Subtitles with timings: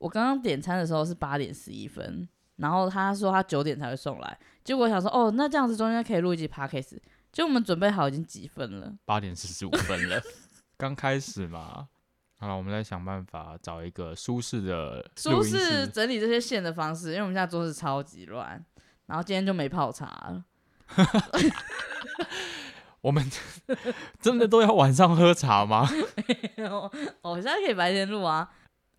[0.00, 6.98] 我刚刚点餐的时候是八点十一分，然后他说他九点才会送来，结果我想说哦，那这样子中间可以录一集 podcast，
[7.30, 8.92] 就我们准备好已经几分了？
[9.04, 10.20] 八点四十五分了，
[10.78, 11.88] 刚开始嘛。
[12.36, 18.64] 好了，我们再想办法找一个舒适的、舒适整理这些线的方式，因为我们现在桌子超级乱，
[19.04, 20.44] 然后今天就没泡茶了。
[23.02, 23.30] 我们
[24.20, 25.86] 真的都要晚上喝茶吗？
[26.68, 26.90] 哦，
[27.20, 28.50] 我现在可以白天录啊。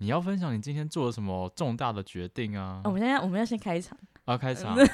[0.01, 2.81] 你要分享你今天做了什么重大的决定啊？
[2.83, 4.81] 哦、我们现在我们要先开场啊，开场啊。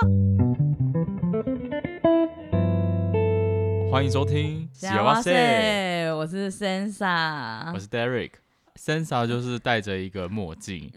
[3.92, 8.30] 欢迎收听，喜哇塞，我是 Sansa，我是 Derek。
[8.74, 10.90] Sansa 就是戴着一个墨镜，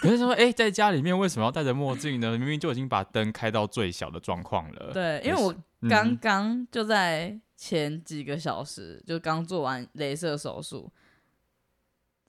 [0.00, 2.30] 可是说，哎、欸，在家里面为什么要戴着墨镜呢？
[2.38, 4.90] 明明就已经把灯开到最小的状况了。
[4.94, 5.54] 对，因为我
[5.86, 10.90] 刚刚就在前几个小时、嗯、就刚做完镭射手术。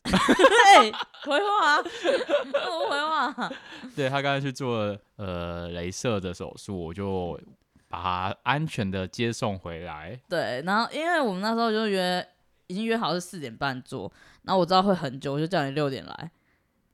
[0.04, 0.91] 对，
[1.23, 3.52] 回话，我回话。
[3.96, 7.39] 对，他刚才去做呃镭射的手术，我就。
[7.92, 10.17] 把他安全的接送回来。
[10.30, 12.25] 对，然后因为我们那时候就约，
[12.67, 14.09] 已经约好是四点半做，
[14.44, 16.31] 然后我知道会很久，我就叫你六点来。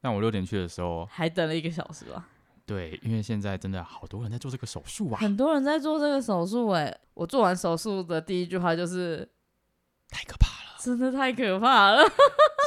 [0.02, 2.28] 那我六点去的时候，还等了一个小时吧。
[2.66, 6.70] 对，因为现在真的好多人在做这个手术啊，很多人在做这个手术。
[6.70, 9.18] 哎，我做完手术的第一句话就是，
[10.10, 12.02] 太可怕了，真的太可怕了。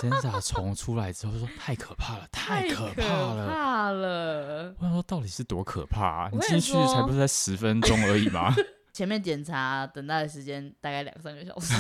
[0.01, 4.75] 先打虫出来之后就说 太可怕了，太可怕了，怕了。
[4.79, 6.31] 我想说到底是多可怕啊？
[6.33, 8.55] 你进去才不是才十分钟而已吗？
[8.93, 11.75] 前面检查等待的时间大概两三个小时。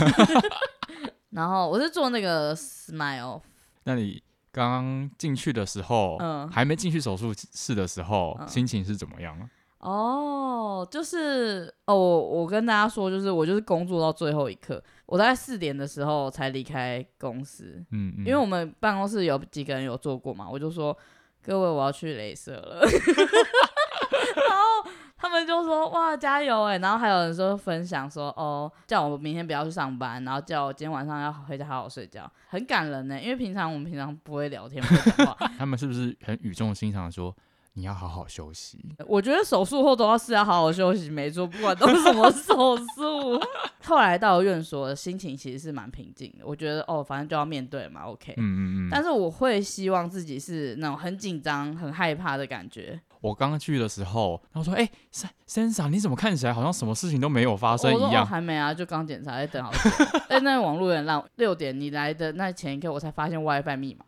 [1.30, 3.40] 然后我是做那个 Smile。
[3.84, 4.22] 那你
[4.52, 9.48] 刚刚进去的时候，嗯，还没进去手术室的时候，嗯，心情是怎么样？
[9.80, 18.40] 哦，就是哦，我我跟大家说，就是我就是工作到最后一刻，我大概四点的时候才离开公司，嗯，嗯，因为。
[18.40, 20.96] 我们办公室有几个人有做过嘛，我就说
[21.42, 37.34] 各位我要去镭射了， 然后他们就说哇加油哎，然后还有人说分享说哦叫我明天不要去上班，然后叫我今天晚上要回家好好睡觉，很感人呢，因为平常我们平常不会聊天不会讲话，他们是不是很语重心长的说？
[37.80, 38.78] 你要好好休息。
[39.08, 43.42] 我觉得手术后都要是要好好休息，没错，不管都是什么 手术。
[43.84, 46.44] 后来到院所，心情其实是蛮平静的。
[46.46, 48.34] 我觉得哦，反正就要面对嘛，OK。
[48.36, 48.88] 嗯嗯嗯。
[48.90, 53.00] 但是我会希望自己是那种很紧张、很害怕的感觉。
[53.22, 59.78] 我刚刚去的时候，然后说：“哎、欸，Sansa，你怎么看起来好像什么事情都没有发生一样？”我说：“还没啊，就刚检查，在等好久。
[60.28, 61.22] ”哎，那个网络有点烂。
[61.36, 64.04] 六点你来的那前一刻，我才发现 WiFi 密码。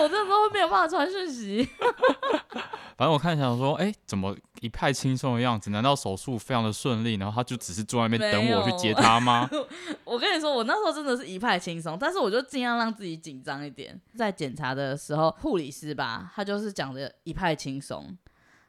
[0.00, 1.68] 我这时候没有办法传讯息。
[2.96, 5.70] 反正我看想说，哎、欸，怎么一派轻松的样子？
[5.70, 7.14] 难道手术非常的顺利？
[7.14, 9.48] 然后他就只是坐在那边等我去接他吗？
[10.04, 14.00] 我跟你说，我那时候真的是一派轻松，但是我就尽量让自己紧张一点。
[14.16, 18.16] 在检查的时候，护理师吧，他就是讲的一派轻松，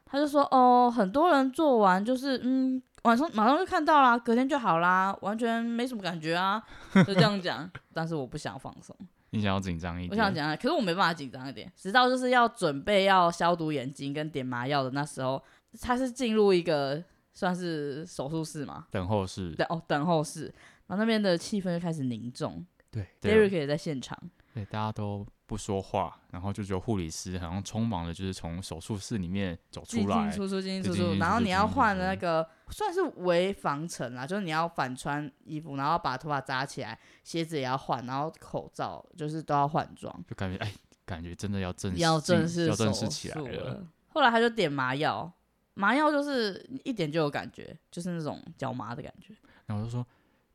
[0.04, 6.60] 他就说，哦，很多人做完就是，嗯，晚上马上就看到啦，隔天就好啦，完全没什么感觉啊，
[7.06, 7.70] 就这样讲。
[7.94, 8.96] 但是我不想放松。
[9.30, 11.70] 你想要紧张一点，我想讲，可是我没办法紧张一点。
[11.76, 15.42] 直到就是要准备要消毒眼睛跟点麻药的那时候，
[15.80, 17.02] 他是进入一个
[17.34, 19.50] 算是手术室嘛，等候室。
[19.52, 20.44] 对哦，等候室，
[20.86, 22.64] 然后那边的气氛就开始凝重。
[22.90, 24.18] 对，Derek 也在现场。
[24.54, 31.14] 对，大家都不说话，然后就只有护理师好像匆忙的，就是从手术室里面走出来，进进出出，进进出出。
[31.20, 40.12] 然后你要换那个算是围防尘啦，就是你要反穿衣服，然后把头发扎起来，鞋子也要换，然后口罩就是都要换装。
[40.28, 40.72] 就感觉哎，
[41.04, 43.86] 感觉真的要正式要正式要正式起来了。
[44.08, 45.32] 后来他就点麻药，
[45.74, 49.32] 麻药就是一点就有感觉，就是那种脚麻的感觉。
[49.66, 50.04] 然后我就说。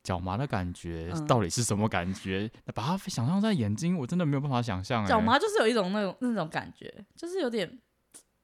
[0.03, 2.50] 脚麻的感觉到底是什么感觉？
[2.66, 5.06] 嗯、把它想象在眼睛，我真的没有办法想象。
[5.06, 7.79] 脚麻就是有一种那种那种感觉，就是有点，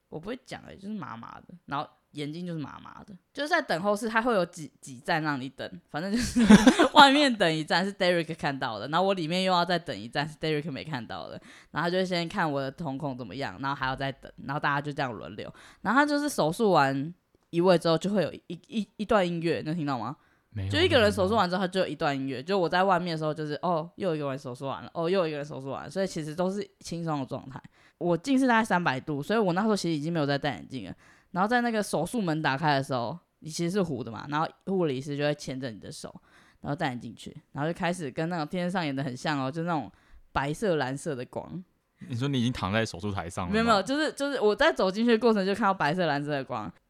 [0.09, 6.41] 我不会讲哎，就是麻麻的，然后眼睛就是麻麻的，就是在等候室，它会有几几站让你等，反正就是
[6.93, 11.41] 外面等一站是 Derek 看到的，然后我里面又要再等一站是 Derek 没看到的，
[11.71, 15.51] 然后他就先看我的瞳孔怎么样，然后还要再等，然后大家就这样轮流，
[15.81, 17.13] 然后他就是手术完
[17.49, 20.15] 移位之后就会有一一一,一段音乐，能听到吗？
[20.69, 22.41] 就一个人手术完之后，他就有一段音乐。
[22.41, 27.61] 就我在外面的时候，就是哦，又一个人手术完了，哦，又一个人手术完了，所以其实都是轻松的状态。
[27.99, 30.95] 我近视大概三百度，所以我那时候其实已经没有在戴眼镜了。
[31.31, 36.13] 然后在那个手术门打开的时候，你其实是糊的嘛，然后护理师就会牵着你的手，
[36.61, 39.91] 然后带你进去，然后就开始跟那种电视上演的很像哦，就那种
[40.31, 41.63] 白色、蓝色的光。
[42.07, 43.51] 你说你已经躺在手术台上了？
[43.51, 46.71] 没有没有，就是就是我在走进去的过程就看到白色、蓝色的光。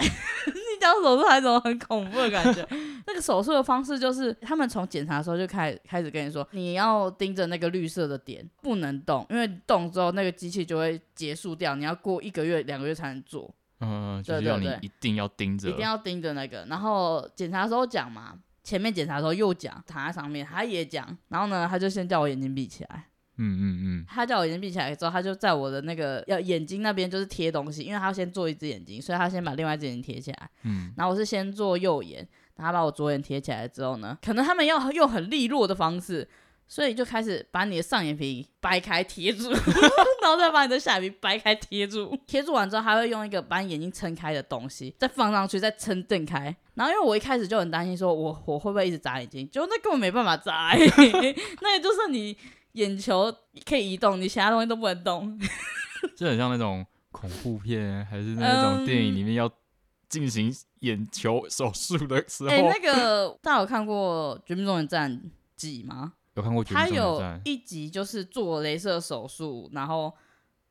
[0.88, 2.68] 你讲手术台怎么很恐怖的感觉？
[3.08, 13.54] 那个手术的方式就是，他们从检查的时候就开始开始跟你说，你要盯着那个绿色的点，不能动，因为动之后那个机器就会结束掉，你要过一个月、两个月才能做。
[13.80, 16.66] 嗯，就是要你一定要盯着，一定要盯着那个。
[16.70, 18.34] 然后检查的时候讲嘛，
[18.64, 23.07] 前面检查的时候又讲，躺在上面他也讲，然后呢，他就先叫我眼睛闭起来。
[23.38, 24.06] 嗯嗯嗯。
[24.08, 30.50] 他叫我眼睛闭起来之后，他就在我的那个要眼睛那边就是贴东西，因为他要先做一只眼睛，所以他先把另外一只眼睛贴起来。
[30.64, 30.94] 嗯。
[30.98, 36.28] 然后我是先做右眼，然后把我左眼贴起来之后呢，可能他们要用很利落的方式。
[36.70, 39.50] 所以就开始把你的上眼皮掰开贴住，
[40.22, 42.14] 然后再把你的下眼皮掰开贴住。
[42.28, 46.54] 贴住完之后，他会用一个把你眼睛撑开的东西再放上去，再撑瞪开。
[46.74, 49.50] 然后因为我一开始就很担心，说我我会不会一直眨眼睛？
[49.50, 50.74] 结果那根本没办法眨，
[51.64, 52.38] 那也就是你
[52.74, 53.34] 眼球
[53.66, 55.40] 可以移动，你其他东西都不能动。
[56.16, 59.52] 就很像那种恐怖片，还是那种电影里面要
[60.08, 62.50] 进行眼球手术的时候。
[62.50, 65.22] 哎、欸，那个大家有看过《绝命终结战
[65.56, 66.14] 记》吗？
[66.36, 70.14] 有看过，他有一集就是做镭射手术，然后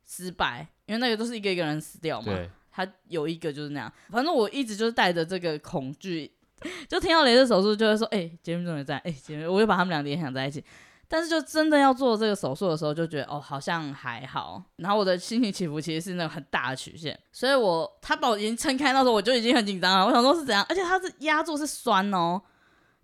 [0.06, 2.32] 失败，因为那个都是一个一个人死掉嘛。
[2.32, 2.48] 对。
[2.70, 6.30] 他有一个就是那样，反正我一直就是带着这个恐惧，
[6.86, 10.62] 就听到雷射手术就会说：“哎、欸，绝命终结站，哎、欸，绝命。”我就把他们俩联想在一起。
[11.08, 14.62] 但是就真的要做这个手术的时候，就觉得哦，好像还好。
[14.76, 20.06] 然后我的心情起伏其实是那种很大的曲线，所以我他把我眼睛撑开那时候，我就已经很紧张了。
[20.06, 22.40] 我想说是怎样，而且他是压住是酸哦，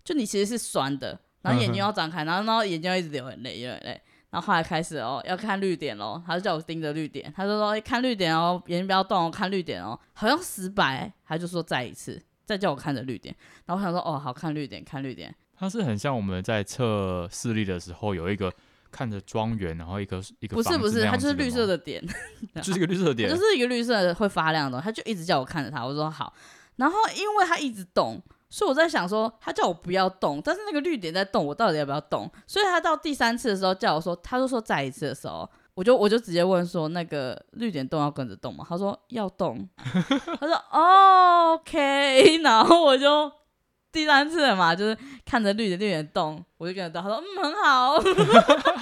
[0.03, 1.19] 就你其实是酸的。
[1.41, 4.01] 然后眼睛要张开，然后然后眼睛要一直流眼泪，流眼泪。
[4.29, 13.35] 然后后来开始哦，要看绿点喽，他就叫我盯着绿点，他就说看绿点哦，眼睛不要动哦，看绿点哦，好像失败，他就说再一次，再叫我看着绿点。
[13.65, 15.35] 然后我想说哦，好看绿点，看绿点。
[15.63, 18.53] 它是很像我们在测视力的时候，有一个
[18.91, 20.55] 看着庄园，然后一个一个。
[20.55, 22.03] 不是不是，它就是绿色的点，
[22.61, 26.33] 就是一个绿色的点，就是一个绿色的会发亮的他就一直叫我看着它，我说好。
[26.75, 28.21] 然后因为他一直动。
[28.49, 32.29] 所以我在想说，他叫我不要动，但是那个绿点在动，我到底要不要动？
[32.45, 38.63] 所以他到第三次的时候叫我说，他就说再一次的时候，我就我就直接问说，那个绿点动要跟着动吗？
[38.69, 43.31] 他说要动， 他说、哦、OK，然后我就
[43.93, 47.01] 第三次了嘛，就是看着绿点绿点动，我就跟着动。
[47.01, 47.95] 他说嗯很好。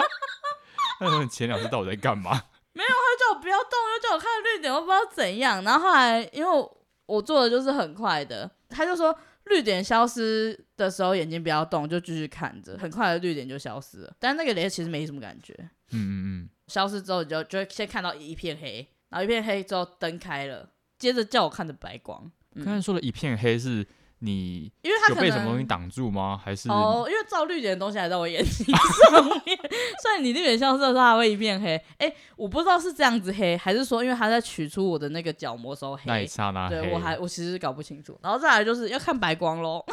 [1.01, 2.31] 那你前两次到底在干嘛？
[2.73, 5.63] 没有，他叫我不要动，又叫我看绿点，我不知道怎样。
[5.63, 6.69] 然后后来因为
[7.05, 9.15] 我做的就是很快的，他就说。
[9.45, 14.13] 绿点消失的时候，眼睛不要动，就继续看着，很快的绿点就消失了。
[14.19, 15.51] 但那个雷其实没什么感觉。
[15.89, 16.49] 嗯嗯嗯。
[16.67, 20.69] 消失之后，你就就会先看到一片黑，然后一片黑之后灯开了，
[20.99, 22.31] 接着叫我看着白光。
[22.57, 23.85] 刚才说的一片黑是。
[24.23, 26.39] 你因为他有被什么东西挡住吗？
[26.43, 28.65] 还是哦，因为照绿点的东西还在我眼睛
[29.09, 29.57] 上面，
[29.99, 31.75] 所以你绿点消失的时候，它会一片黑。
[31.97, 36.03] 哎、欸，我不知道是这样子黑，还是说因为他在取出我的那个角膜时候黑。
[36.05, 36.69] 那一刹那。
[36.69, 38.15] 对，我还我其实搞不清楚。
[38.21, 39.83] 然后再来就是要看白光喽。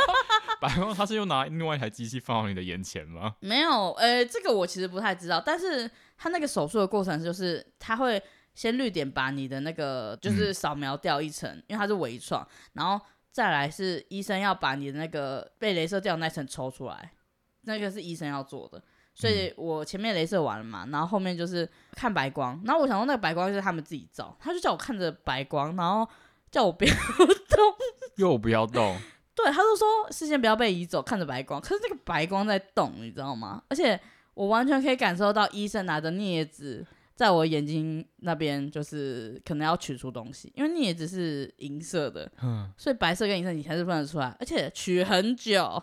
[0.62, 3.34] 白光，他是又拿另外一台机器放到你的眼前吗？
[3.40, 5.42] 没有，呃、欸，这个我其实不太知道。
[5.44, 8.22] 但是他那个手术的过程就是他会
[8.54, 13.04] 先绿点把你的那个就是扫描掉一层，嗯、因为它是微创，然后。
[13.34, 17.10] 再来是医生要把你的那个被镭射掉的那层抽出来，
[17.62, 18.80] 那个是医生要做的。
[19.12, 22.62] 所以我前面镭射完了嘛，然后后面就是看白光。
[22.64, 26.08] 然后我想说那个白光就是他们自己照，他就叫我看着白光，然后
[26.48, 26.94] 叫我不要
[27.50, 27.74] 动，
[28.18, 28.96] 又不要动。
[29.34, 31.60] 对，他就说视线不要被移走，看着白光。
[31.60, 33.60] 可是那个白光在动，你知道吗？
[33.68, 34.00] 而且
[34.34, 36.86] 我完全可以感受到医生拿着镊子。
[37.14, 45.80] 在我眼睛那边，就是可能要取出东西，因为你也只是银色的，嗯，所以白色跟银色你还是分得出来，而且取很久，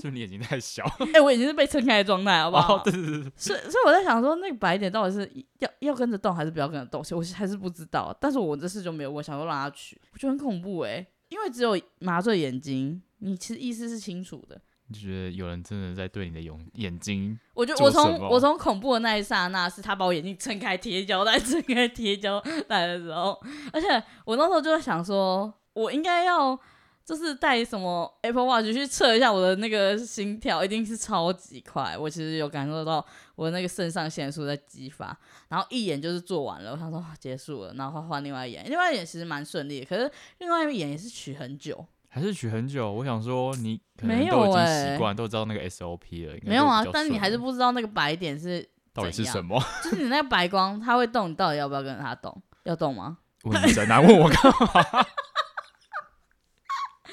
[0.00, 0.84] 是你眼睛太小？
[1.00, 2.76] 哎、欸，我眼睛是被撑开的状态，好不好？
[2.76, 7.04] 哦、对对对，所以所以我在想说，那个白点到底是要要跟着动，还是不要跟着动？
[7.10, 8.16] 我还是不知道。
[8.20, 14.60] 但是我这次就没有，我想说让他取，我觉得很恐怖哎、欸，因为只有麻醉眼睛，你其实意思是清楚的。
[14.88, 17.38] 你觉得有人真的在对你的眼眼睛？
[17.54, 23.36] 我就我从我从恐怖的那一刹那，是他把我眼睛撑开贴胶带， 撑开贴胶带的时候，
[23.72, 23.88] 而且
[24.24, 26.56] 我那时候就在想说，我应该要
[27.04, 31.96] 就是带什么 Apple Watch 去测一下我的那个心跳，一定是超级快。
[31.98, 41.84] 我其实有感受到我的那个肾上腺素在激发，然后一眼就是做完了，我想说结束了，然后换另外一眼，另外一眼其实蛮顺利的，可是另外一眼也是取很久。
[42.16, 46.34] 还是取很久，我想说你可能都已经习惯，都知道那个 SOP 了。
[46.44, 49.62] 没有啊，但你还是不知道那个白点是到底是什么。
[49.84, 52.42] 就是你那个白光，它会动，你到底要不要跟着它动？
[52.62, 53.18] 要动吗？
[53.44, 55.04] 问神啊，问我干嘛？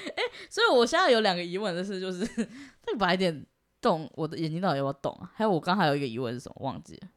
[0.05, 2.25] 哎、欸，所以我现在有两个疑问的是，就是
[2.87, 3.45] 那个白点
[3.81, 5.29] 动，我的眼睛到底要不要动啊？
[5.35, 6.55] 还有我刚还有一个疑问是什么？
[6.61, 7.09] 忘记了。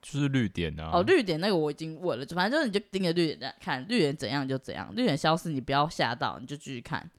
[0.00, 0.90] 就是绿点啊！
[0.94, 7.10] 哦，绿点那个我已经问了，就反正就是你就盯着绿点在看，绿点怎样就怎样，绿点消失你不要吓到，你就继续看。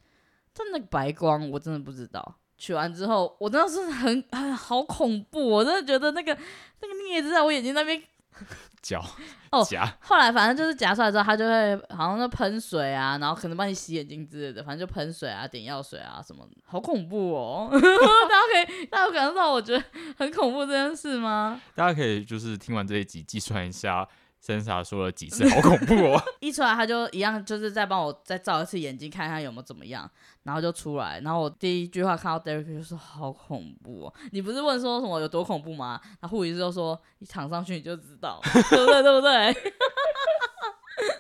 [0.56, 2.36] 但那个白光我真的不知道。
[2.56, 5.50] 取完之后，我真的是很很，好恐怖！
[5.50, 6.38] 我真的觉得那个
[6.82, 8.02] 那个镊子在我眼睛那边
[8.82, 9.04] 脚
[9.52, 9.92] 哦 夹。
[10.00, 17.68] 后来反正就是夹出来之后，它就会好像就喷水啊，然后可能帮你洗眼睛之类的，反正就喷水啊、点药水啊什么，好恐怖哦！
[17.74, 17.86] 大家
[18.54, 19.84] 可以，大家有感受到我觉得
[20.18, 21.60] 很恐怖这件事吗？
[21.76, 24.08] 大家可以就是听完这一集计算一下。
[24.44, 26.22] Sansa 说了几次，好恐怖哦！
[26.42, 30.10] 一出来他就一样，就是再帮我再照一次眼睛，看看有没有怎么样，
[30.44, 31.22] 然后就出来。
[31.22, 35.98] 然后我第一句话看到 Derek 就说：“好恐怖哦！”你不是问说什么有多恐怖吗？
[36.20, 39.02] 然后护理师就说：“你躺上去你就知道，对不对？
[39.02, 39.56] 对不对？”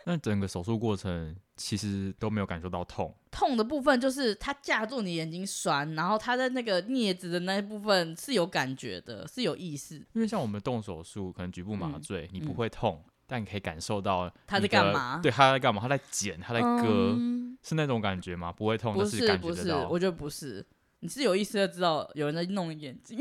[0.05, 9.95] 那整个手术过程其实都没有感受到痛，痛的部分就是它架住你眼睛酸，然后它的那个镊子的那一部分是有感觉的，是有意识。
[10.13, 13.01] 因为像我们动手术，可能局部麻醉，嗯、你不会痛。
[13.07, 15.19] 嗯但你可以感受到他在干嘛？
[15.23, 15.81] 对，他在干嘛？
[15.81, 18.51] 他在剪，他在割，嗯、是那种感觉吗？
[18.51, 19.61] 不会痛，不是，是感觉得到。
[19.63, 20.63] 不是，我觉得不是。
[20.99, 23.17] 你是有意识的知道有人在弄眼睛。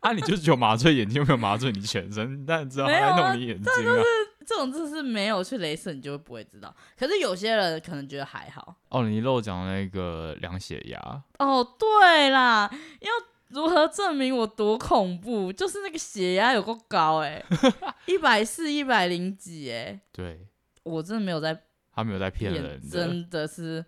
[0.00, 2.44] 啊，你就是只有麻醉眼睛，有没有麻醉你全身？
[2.44, 3.76] 但知道 他在弄你眼睛啊？
[3.82, 4.04] 就是
[4.44, 6.76] 这种就是没有去镭射，你就会不会知道。
[6.98, 8.76] 可是有些人可能觉得还好。
[8.90, 11.22] 哦，你漏讲那个量血压。
[11.38, 12.68] 哦，对啦，
[13.00, 13.14] 因为。
[13.50, 15.52] 如何证明我多恐怖？
[15.52, 17.44] 就是那个血压有够高哎、欸，
[18.06, 20.00] 一百四、一百零几哎。
[20.12, 20.46] 对，
[20.84, 21.60] 我真的没有在，
[21.92, 23.84] 他没有在骗人，真的是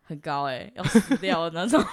[0.00, 1.84] 很高哎、欸，要死掉的那种。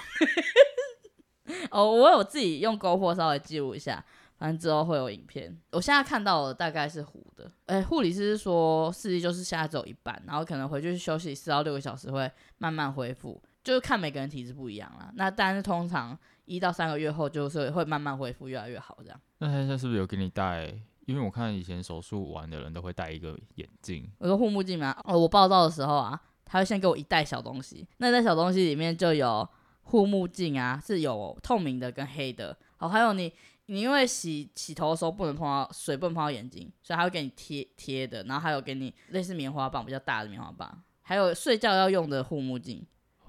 [1.70, 4.02] 哦，我有自己用 GoPro 稍微记录一下，
[4.38, 5.54] 反正之后会有影片。
[5.72, 7.44] 我现在看到的大概是糊的。
[7.66, 15.12] 哎、欸，护理师是说视力就是现在只有一半，然后可能回去休息四到六个小时会慢慢恢复，就是看每个人体质不一样啦。
[15.14, 16.18] 那但是通常。
[16.46, 19.20] 一到三个月后，就是会慢慢恢复，越来越好这样。
[19.38, 20.74] 那他现在是不是有给你戴？
[21.04, 24.96] 因为我看以前手术完的人都会戴一个眼镜，我说护目镜嘛。
[25.04, 29.48] 哦，我报道的时候啊，他会先给我一袋小东西，那袋小东西里面就有
[29.82, 32.56] 护目镜啊，是有透明的跟黑的。
[32.78, 33.32] 哦，还有你，
[33.66, 38.24] 你因为洗洗头的时候不能碰到水，不能碰到眼睛，所以他会给你贴贴的。
[38.24, 42.84] 然后还有给你类似棉花棒，比较大的棉花棒，还有睡觉要用的护目镜。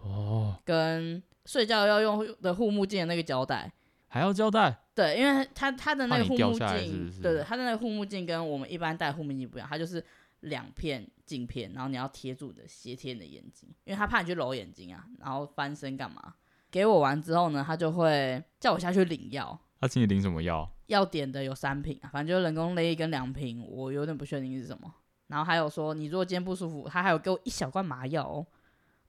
[0.07, 1.21] 哦，跟。
[1.47, 3.71] 睡觉要用的护目镜的那个胶带，
[4.09, 4.77] 还要胶带？
[4.93, 10.03] 对，因为它它的那个护目镜，是是对对，它的那个护目镜跟我们一般戴护目镜不一样，它就是
[10.41, 16.33] 两片镜片，然后你要贴住的斜贴你的眼睛，因为他怕你去揉眼睛啊，然后翻身干嘛？
[16.69, 19.57] 给我完之后呢，他就会叫我下去领药。
[19.79, 20.69] 他请你领什么药？
[20.87, 24.93] 要点的有三瓶，反正就是人工泪液跟两瓶，我有点不确定是什么。
[25.27, 28.45] 然后还有说，你如果今天不舒服，他还有给我一小罐麻药哦。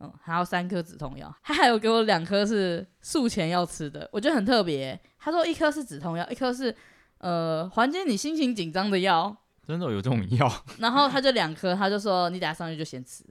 [0.01, 4.99] 嗯，还有三颗止痛药，他还有给我两颗是术前要吃的，我觉得很特别。
[5.19, 6.75] 他说一颗是止痛药，一颗是
[7.19, 9.37] 呃缓解你心情紧张的药。
[9.67, 10.51] 真的有这种药？
[10.79, 13.25] 然后他就两颗，他就说你等下上去就先吃。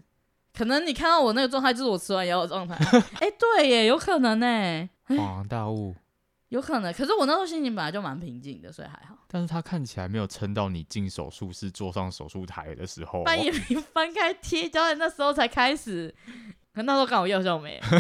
[0.54, 2.76] 可能你看到我那个状态，就是我吃完药的状态。
[2.76, 4.46] 哎、欸，对耶，有可能呢。
[5.08, 5.96] 恍然大悟。
[6.50, 9.18] 有可能，可是我那时候心情本来就蛮平静的，所以还好。
[9.28, 16.14] 但是他看起来没有撑到你进手术室坐上手术台的时候，半夜没 翻开贴胶带，那时候才开始。
[16.74, 17.82] 可那时候刚好药效没，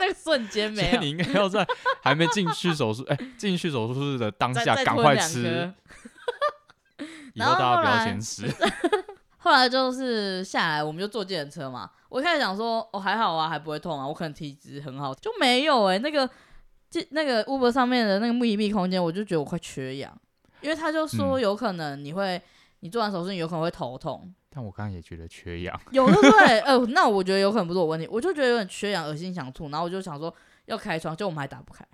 [0.00, 1.00] 那个瞬间没有。
[1.00, 1.66] 你应该要在
[2.02, 5.72] 还没进去手术，哎、欸，进去手术室的当下赶快吃。
[7.34, 8.52] 以后大家不要先吃。
[9.38, 11.88] 后来就是下来，我们就坐计程车嘛。
[12.08, 16.28] 我一开始想说，哦，还好啊，还不会痛啊，我可能体质很好，就没有哎、欸，那个。
[16.90, 20.16] 这那个 Uber 上面的那个密闭空间，我就觉得我快缺氧，
[20.62, 22.42] 因为他就说有可能你会，嗯、
[22.80, 24.32] 你做完手术你有可能会头痛。
[24.50, 26.60] 但我刚刚也觉得缺氧，有对不 对？
[26.60, 31.84] 呃，那我觉得有可能不是我问题，我就觉得有点缺氧，恶心想吐，然后我就想说要开窗，就我们还打不开，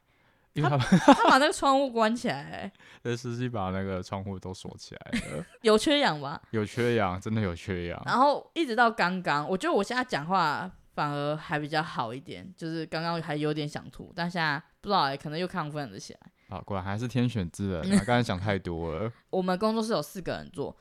[0.53, 2.73] 因为他他，他把那个窗户关起来、 欸，
[3.03, 6.41] 那司机把那个窗户都锁起来了， 有缺氧吧？
[6.53, 8.01] 有缺氧，真的有缺氧。
[8.07, 10.71] 然后一直到刚刚，我觉得我现在讲话。
[10.95, 16.21] 反而还比较好一点，就是刚刚还有点想吐，但现在不知道哎、欸，可能又亢奋了起来。
[16.51, 19.11] 啊，果然还是天选之人，他 刚才想太多了。
[19.31, 20.77] 我们工作室有四个人做，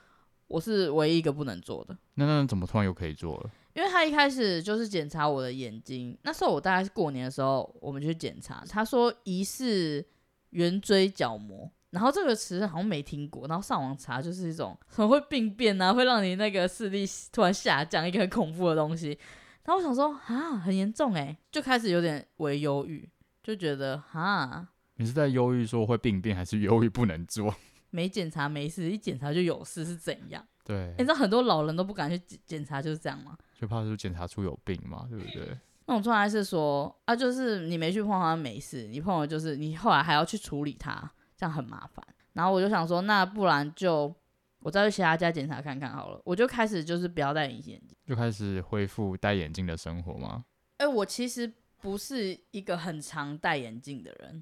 [0.48, 1.98] 我是唯一一个不能做的。
[2.16, 3.50] 那那怎么突然又可以做了？
[3.74, 10.06] 因为他一开始就是检查我的眼睛，那时候我大概是过年的时候，我们去检查，他说疑似
[10.50, 19.18] 圆锥角膜，然后这个词好像没听过，然后上网查就是一种很会病变啊，会让你那个视力突然下降，一个很恐怖的东西。
[19.66, 23.10] 然后我想说啊，很严重哎，就开始有点微忧郁，
[23.44, 27.54] 就觉得哈，你是在忧郁说会病变，还是忧郁不能做？
[27.92, 30.44] 没检查没事，一检查就有事是怎样？
[30.64, 33.38] 对，你知道很多老人都不敢去检查，就是这样吗？
[33.60, 35.56] 就怕是检查出有病嘛，对不对？
[35.86, 42.04] 那种状态是说啊，就是你没去碰它没事，你碰了就是你后来还要去处理它，这样很麻烦。
[42.32, 44.12] 然后我就想说，那不然就
[44.60, 46.22] 我再去其他家检查看看好了。
[46.24, 50.46] 我就开始就是不要戴隐形眼镜，就开始恢复戴眼镜的生活吗？
[50.78, 54.42] 哎、欸，我其实不是一个很常戴眼镜的人，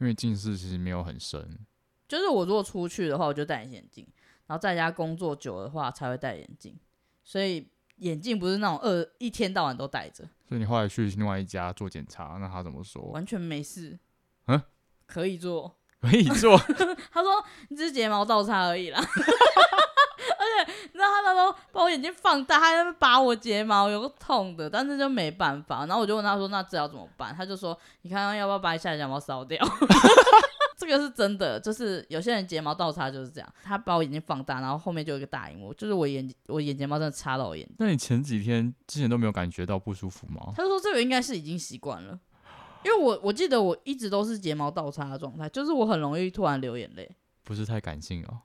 [0.00, 1.66] 因为近视其实没有很深。
[2.08, 4.08] 就是我如果出去的话，我就戴眼镜，
[4.46, 6.74] 然后在家工作久的话才会戴眼镜，
[7.22, 10.24] 所以眼镜不是那种二一天到晚都戴着。
[10.48, 13.02] 所以你后来去另外一家做检查，那他怎么说？
[13.10, 13.98] 完全没事，
[14.46, 14.58] 嗯，
[15.04, 16.56] 可以做，可以做。
[17.12, 18.98] 他说你只是睫毛倒插而已啦，
[20.64, 25.86] 你知道他那时候把我眼睛放大，他在拔我睫毛，有个痛的，但是就没办法。
[25.86, 29.58] 然后我就问他说：“那这要怎么办？”他就说：“你看看要不要把你下睫毛烧掉？”
[30.78, 33.54] 这个是真的，就是有些人睫毛倒插就是这样。
[33.64, 37.74] 他把我眼睛放大，然后后面就有一个大荧幕，就是我眼我眼睫毛真的插到我眼睛。
[37.80, 40.52] 那你前几天之前都没有感觉到不舒服吗？
[40.56, 42.16] 他说这个应该是已经习惯了，
[42.84, 47.10] 因为我我记得我一直都是睫毛倒插的状态，就是我很容易突然流眼泪。
[47.42, 48.38] 不是太感性哦。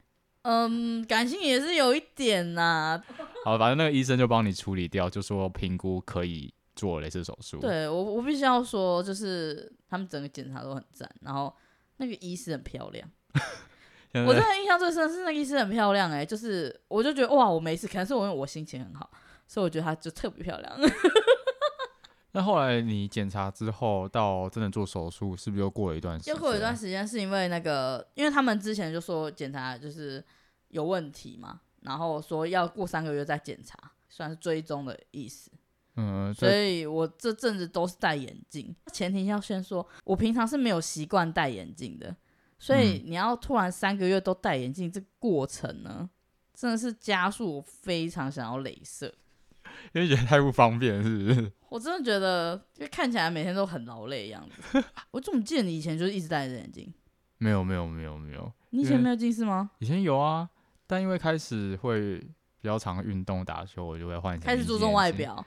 [0.43, 3.03] 嗯，感性也是有一点呐、啊。
[3.43, 7.59] 好，反正那个医生就帮你处理掉，就说评估可以做雷射手术。
[7.59, 11.53] 对我我必须要说，就是他们整个检查都很赞，然后。
[11.97, 13.07] 那个医师很漂亮，
[14.25, 19.09] 我真的印象最深是那个医师很漂亮哎、欸，就是我就觉得哇，我没事，可能是我因为我心情很好，
[19.47, 20.75] 所以我觉得她就特别漂亮。
[22.35, 26.33] 那后来你检查之后到真的做手术，是不是又过了一段时间？
[26.33, 30.23] 又过了一段时间，是因为那个，因为他们之前就说检查就是
[30.69, 33.77] 有问题嘛，然后说要过三个月再检查，
[34.09, 35.51] 算是追踪的意思。
[35.95, 38.75] 嗯，所以我这阵子都是戴眼镜。
[38.91, 42.15] 前提要先说，我平常是没有习惯戴眼镜的，
[42.57, 46.09] 所以你要突然三个月都戴眼镜，这个过程呢，
[46.55, 49.13] 真的是加速我非常想要镭射，
[49.91, 51.51] 因为觉得太不方便，是不是？
[51.69, 54.83] 我真的觉得，就看起来每天都很劳累的样子。
[55.11, 56.93] 我怎么记得你以前就是一直戴着眼镜？
[57.39, 58.51] 没有，没有，没有，没有。
[58.69, 59.71] 你以前没有近视吗？
[59.79, 60.49] 以前有啊，
[60.87, 64.39] 但因为开始会比较常运动打球，我就会换。
[64.39, 65.45] 开始注重外表。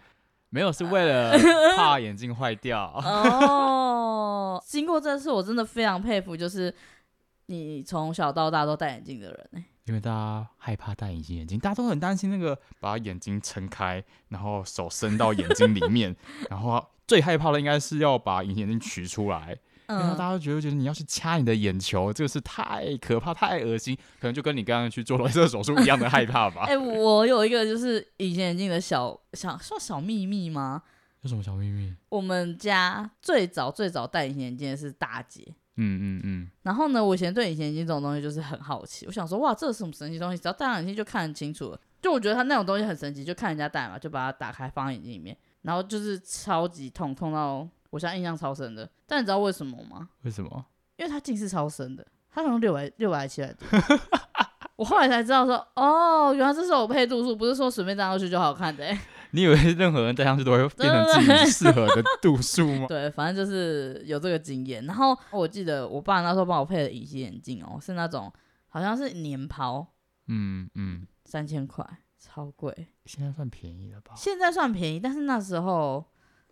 [0.50, 1.36] 没有，是为了
[1.76, 2.92] 怕眼镜坏掉。
[3.04, 6.72] 哦，经过这次，我真的非常佩服，就是
[7.46, 9.64] 你从小到大都戴眼镜的人呢。
[9.86, 16.14] 因为大家害怕戴隐形眼镜，大家都很担心那个把眼睛撑开，然后手伸到眼睛里面，
[16.50, 19.56] 然后最害怕的应该是要把隐形眼镜取出来。
[19.86, 26.62] 然后大家都觉得觉得你要去掐你的眼球，这个是太可怕、太恶心，可能就跟你刚刚去做雷射手术一样的害怕吧。
[26.62, 30.82] 哎、欸，我有一个就是隐形眼镜的小小算小秘密吗？
[31.22, 31.94] 有什么小秘密？
[32.08, 35.54] 我们家最早最早戴隐形眼镜的是大姐。
[35.76, 36.50] 嗯嗯嗯。
[36.62, 40.38] 然后呢，我以前对隐形眼镜这种东西就是很好奇，我想说哇，这是什么神奇东西？
[40.38, 41.80] 只要戴上眼镜就看得清楚了。
[42.02, 47.66] 就我觉得它那种东西很神奇，就看人家戴嘛，就把它打开放在眼睛里面，然后就是超级痛，痛到。
[47.90, 50.08] 我现在印象超深的，但你知道为什么吗？
[50.22, 50.66] 为什么？
[50.96, 53.64] 因为它近视超深的，它可能六百六百七百度。
[54.74, 58.98] 我后来才知道说，哦，原来这是我配度数，不是说随便戴上去就好看的、欸。
[59.36, 62.86] 你以为 任何人戴上去都会变成自己适合的度数吗？
[62.88, 64.82] 对，反正就是有这个经验。
[64.86, 68.32] 然后我记得我爸那时候帮我配的隐形眼镜哦，是那种
[68.68, 69.86] 好像是年抛，
[70.28, 71.86] 嗯嗯，三千块，
[72.18, 72.74] 超贵。
[73.04, 74.14] 现在算便宜了吧？
[74.16, 76.02] 现在算便宜，但是那时候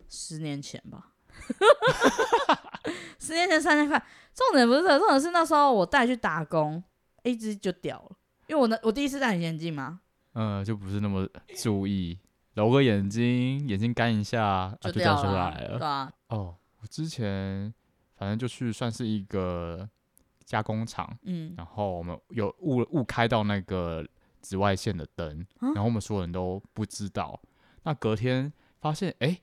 [0.07, 1.13] 十年前吧。
[3.19, 3.97] 十年前三千块，
[4.35, 6.83] 重点不是这个，重点是那时候我带去打工，
[7.23, 8.15] 一只就掉了，
[8.47, 10.01] 因为我那我第一次戴隐形眼镜嘛，
[10.33, 12.17] 嗯，就不是那么注意，
[12.55, 16.11] 揉个眼睛，眼睛干一下就掉、啊、出来了，对啊。
[16.27, 17.73] 哦，我之前
[18.15, 19.87] 反正就去算是一个
[20.43, 24.05] 加工厂，嗯，然后我们有误误开到那个
[24.41, 27.39] 紫外线的灯，啊、然后我们所有人都不知道，
[27.83, 29.41] 那隔天发现，哎、欸。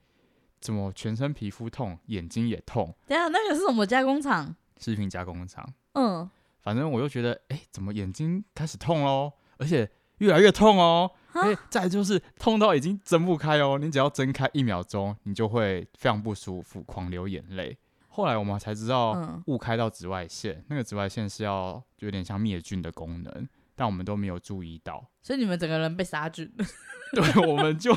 [0.63, 2.95] 怎么全身皮肤痛，眼睛也痛？
[3.09, 4.55] 等下，那个是什么加工厂？
[4.79, 5.69] 食品加工厂。
[5.95, 9.33] 嗯，反正我又觉得，哎、欸，怎么眼睛开始痛喽？
[9.59, 11.11] 而且越来越痛哦。
[11.33, 13.79] 哎、欸，再就是痛到已经睁不开哦。
[13.79, 17.77] 你只要睁开一秒钟，你就会非常不舒服，狂流眼泪。
[18.09, 25.05] 后来我们才知道，误开到紫外线，嗯、那个紫外线是要有点像灭菌的功能，但我们都没有注意到。
[25.23, 26.53] 所以你们整个人被杀菌。
[27.13, 27.97] 对，我们就。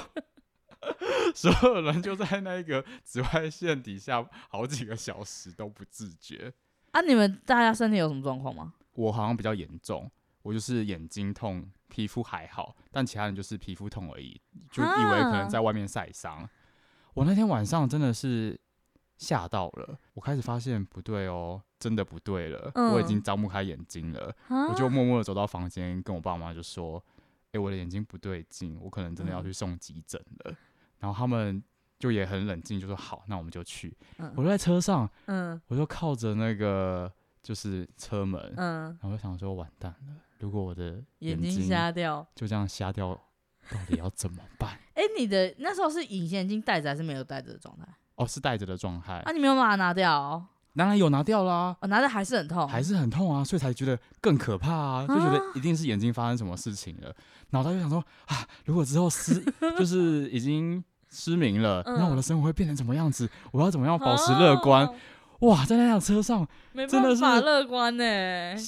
[1.33, 6.53] 所有人就在那个紫外线底下好几个小时都不自觉。
[6.91, 8.73] 啊，你们大家身体有什么状况吗？
[8.93, 10.09] 我好像比较严重，
[10.45, 16.37] 我就是眼睛痛，皮肤还好，但其他人就是皮肤痛而已，就以为可能在外面晒伤。
[16.37, 16.49] 啊、
[17.15, 18.55] 我那天晚上真的是
[19.17, 27.03] 吓到了，我开始发现不对哦，真的不对了，嗯、我已经张不开眼睛了，啊、我就默默的走到房间，跟我爸妈就说
[27.49, 30.51] ：“哎、欸，我的眼睛不对劲，我可能真的要去送急诊了。
[30.51, 30.57] 嗯”
[31.01, 31.63] 然后他们
[31.97, 33.97] 就也很冷静，就说好，那我们就去。
[34.19, 43.09] 嗯、我就在车上，嗯，我就靠着那个就是车门，嗯，然后我想说完蛋了，如果我的眼睛睛瞎掉，就这样瞎掉，
[43.69, 44.71] 到底要怎么办？
[44.93, 47.85] 哎、欸，你的那时候是隐形眼镜戴着还是没有戴着的状态？
[48.15, 49.15] 哦，是戴着的状态。
[49.19, 50.45] 啊，你没有把它拿掉、哦？
[50.77, 57.15] 当然有拿掉啦，哦，拿着还是很痛，还是很痛啊，所以才觉得更可怕啊，就觉得一定是眼睛发生什么事情了。
[57.51, 59.41] 脑袋就想说啊，如果之后失
[59.77, 63.29] 就 是已经失明了，那、嗯、我的生活会变成什么样子？
[63.53, 64.85] 我要怎么样保持乐观？
[64.85, 66.45] 哦、哇，在那辆车上
[66.89, 68.03] 真的是乐观呢，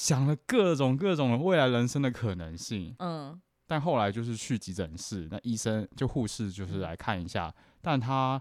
[0.00, 2.94] 想了各种各种的未来人生的可能性。
[2.98, 8.40] 嗯，但后来就是去急诊室，那医生就护士就是来看一下，嗯、但他。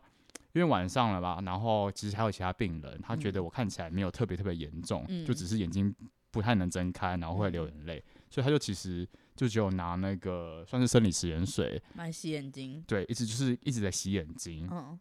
[0.54, 5.96] 因为晚上了吧，然后其实还有其他病人，他觉得我看起来没有特别特别严重，嗯、就只是眼睛
[6.32, 14.68] 不太能睁开，然后会流眼泪，嗯、所以他就其实就只有拿那个算是生理食盐水来洗眼睛，对，一直就是一直在洗眼睛。
[14.72, 15.00] 嗯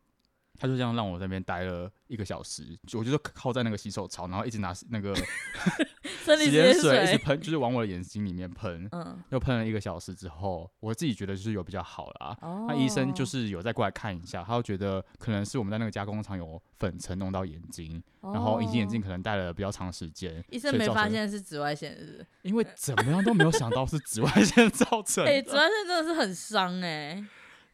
[0.58, 5.14] 他就这样让我在那边待了一个小时，我就靠在那个洗手槽，然后一直拿那个
[6.36, 8.88] 洗脸水一直喷，就是往我的眼睛里面喷。
[8.92, 12.36] 嗯，又喷了一个小时之后，我自己觉得就是有比较好啦。
[12.40, 20.44] 哦，那医生就是有再过来看一下，他就觉得可能是我们在那个加工厂有粉尘弄到眼睛，哦、然后隐形眼镜可能戴了比较长时间。
[20.50, 22.26] 医生没发现是紫外线，是不是？
[22.42, 25.30] 因为怎么样都没有想到是紫外线造成的。
[25.30, 27.24] 哎、欸，紫外线真的是很伤哎、欸。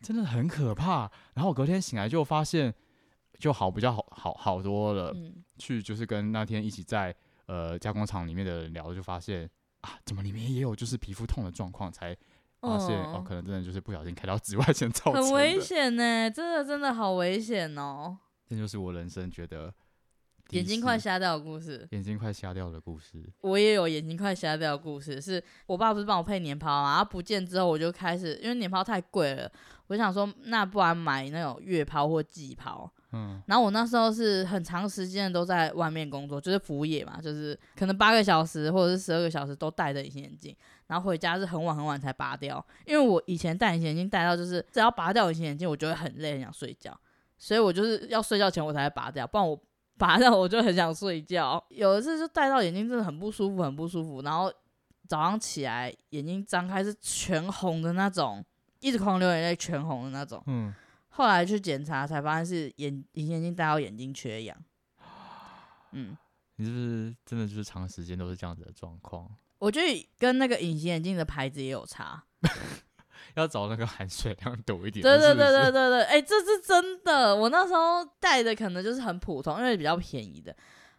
[0.04, 2.72] 真的很可怕，然后我隔天醒来就发现
[3.38, 5.12] 就好比较好好好多了。
[5.14, 7.14] 嗯、去就是跟那天一起在
[7.46, 9.48] 呃加工厂里面的人聊，就发现
[9.80, 12.14] 啊，怎么里面也有就是皮肤痛的状况，才
[12.60, 15.22] 发现哦，哦，可能真的就是不小心开到紫外线造成的。
[15.22, 18.18] 很危险呢，真的真的好危险哦。
[18.46, 19.72] 这就是我人生觉得
[20.50, 21.86] 眼睛快瞎掉的故事。
[21.90, 23.24] 眼睛快瞎掉的故事。
[23.40, 29.50] 我也有眼睛快瞎掉的故事，是我爸不是帮我配年抛嘛，然后不见之后我就开始，因为年抛太贵了。
[29.88, 32.90] 我想说，那不然买那种月抛或季抛。
[33.12, 40.56] 嗯，然后我那时候是很长时间都在外面工作，就是服务业嘛，就是可能八个小时或者是十二个小时都戴着隐形眼镜，
[40.88, 42.64] 然后回家是很晚很晚才拔掉。
[42.86, 46.98] 因为我以前戴隐形眼镜戴到就是只要拔掉隐形眼镜，我就会很累，很想睡觉，
[47.38, 49.56] 所以我就是要睡觉前我才会拔掉，不然我
[49.98, 51.64] 拔掉我就很想睡觉。
[51.68, 54.52] 有一次就戴到眼睛真的很不舒服，很不舒服，然后
[55.08, 58.44] 早上起来眼睛张开是全红的那种。
[58.80, 60.42] 一直狂流眼泪，全红的那种。
[60.46, 60.74] 嗯，
[61.08, 64.54] 后来去检查才发现是眼隐形眼镜戴到眼睛缺氧。
[65.92, 66.14] 嗯，
[66.56, 69.30] 你是不是真的就是长时间都是这样子的状况？
[69.58, 72.22] 我觉得跟那个隐形眼镜的牌子也有差，
[73.34, 75.02] 要找那个含水量多一点。
[75.02, 77.34] 对对对对 对对，哎、欸，这是真的。
[77.34, 80.54] 我那时候带的可能就是很普通，因为比较便宜的。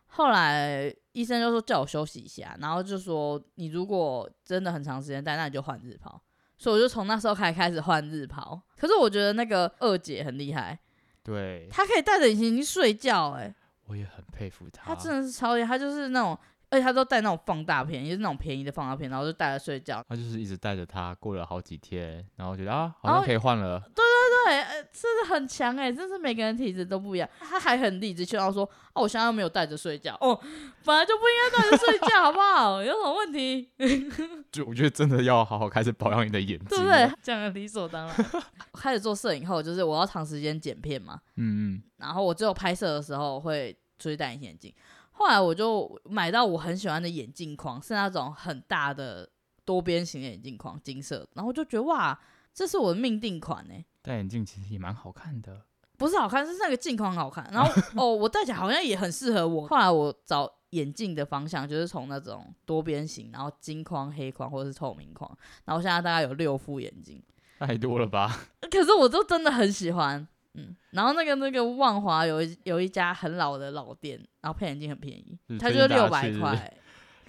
[0.07, 6.21] 后来医生就说叫我休息一下，然后就说你如果真的很长时间戴，那你就换日抛。
[6.57, 10.79] 所以我就从那时候开始开始换日抛，可是我觉得那个二姐很厉害，
[11.21, 13.55] 对，她可以戴着隐形睡觉、欸，哎，
[13.87, 16.39] 我也很佩服她，她真的是超厉害，她就是那种，
[16.75, 30.37] 而且他都戴那种放大片，也是那种便宜的放大片，然后就戴着睡觉，他就是一直戴着它，过了好几天，然后觉得啊，好像可以换了，对对对，呃，真的很强哎、欸，真是每个人体质都不一样，他还很理直气壮说，哦，我现在又没有戴着睡觉，哦，
[30.83, 32.83] 本来就不应该戴着睡觉，好不好？
[32.83, 33.71] 有什么问题？
[34.51, 37.09] 就我觉得真的要好好开始保养你的眼睛，对不对？
[37.21, 38.15] 讲的理所当然。
[38.77, 44.73] 开始做摄影后，就是我要长时间剪片嘛，嗯嗯，然后我只有拍摄的时候会出去戴隐形眼镜。
[45.15, 49.29] 后来我就买到我很喜欢的眼镜框，是那种很大的
[49.65, 51.27] 多边形的眼镜框，金色。
[51.33, 52.17] 然后我就觉得哇，
[52.53, 53.73] 这是我的命定款呢。
[54.01, 55.61] 戴眼镜其实也蛮好看的，
[55.97, 57.49] 不是好看，是那个镜框好看。
[57.51, 59.67] 然后 哦，我戴起来好像也很适合我。
[59.67, 60.51] 后来我找。
[60.71, 67.23] 眼镜的方向就是从那种多边形，然后金框、黑框或者是透明框，然后现在大概有六副眼镜，
[67.59, 68.47] 太多了吧？
[68.69, 70.75] 可是我都真的很喜欢，嗯。
[70.91, 76.77] 然后那个那个万华有一有一家很老的老店，然后配眼镜很便宜，它就是六百块，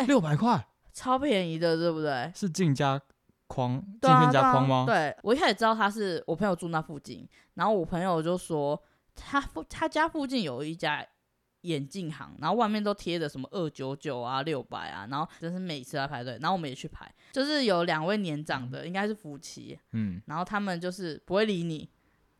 [0.07, 2.31] 六百块，超便宜的，对不对？
[2.35, 3.01] 是镜加
[3.47, 4.85] 框，镜片加框吗？
[4.87, 8.81] 对，我一开始知道他是我朋友住那附近，然后我朋友就说
[9.15, 11.07] 他附他家附近有一家。
[11.63, 21.89] 眼镜行，然后外面都贴着什么二九九啊、六百啊，然后真是每次来排队，然后我们也去排，就是有两位年长的，应该是夫妻，嗯，然后他们就是不会理你，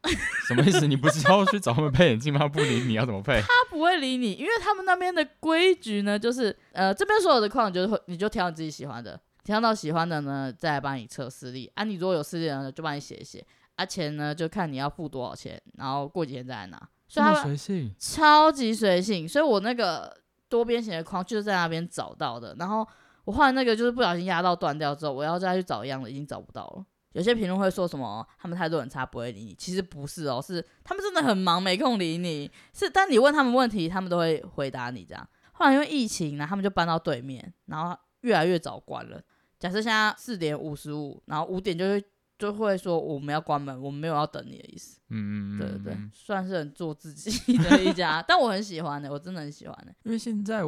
[0.47, 0.87] 什么意思？
[0.87, 2.47] 你不是要去找他们配眼镜吗？
[2.47, 3.41] 不理你要怎么配？
[3.41, 16.89] 他不会理你，因为他们那边的规矩呢，就是呃这边所有的框就是会，你就挑你自己喜欢的，挑到喜欢的呢，再来帮你测视力啊，你如果有视力的呢，就帮你写一写，啊钱呢就看你要付多少钱，然后过几天再来拿。
[17.09, 20.13] 所以随性，超级随性，所以我那个
[20.49, 22.57] 多边形的框就是在那边找到的。
[22.59, 22.85] 然后
[23.25, 26.85] 我换那个就是不小心压到断掉之后，我要再去找一样的，已经找不到了。
[27.17, 29.55] 有些评论会说什么他们态度很差，不会理你。
[29.55, 32.51] 其实不是哦，是他们真的很忙，没空理你。
[32.75, 35.27] 是，但你问他们问题，他们都会回答你这样。
[35.53, 39.19] 后来因为疫情呢，他们就搬到对面，然后越来越早关了。
[39.59, 42.05] 假设现在四点五十五，然后五点就会
[42.39, 45.01] 就会说我们要关门，我们没有要等你的意思。
[45.09, 49.95] 嗯嗯嗯，对对对，算是很做自己的一家， 但我很喜欢的，我真的很喜欢的。
[50.03, 50.61] 因为现在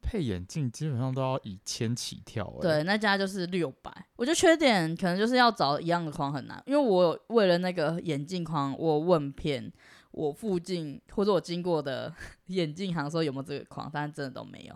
[0.00, 3.92] 配眼镜基本上都要以千起跳，对，那家就是六百。
[4.16, 9.72] 我觉得缺点可能就是要找一样的框很难，因为我为了那个眼镜框，我问遍
[10.12, 12.12] 我附近或者我经过的
[12.46, 14.74] 眼镜行说有没有这个框，但是真的都没有。